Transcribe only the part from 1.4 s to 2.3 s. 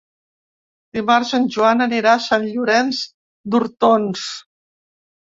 Joan anirà a